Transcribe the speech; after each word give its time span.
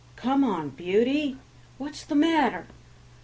"Come 0.15 0.43
on, 0.43 0.69
Beauty, 0.69 1.37
what's 1.77 2.03
the 2.03 2.15
matter?" 2.15 2.65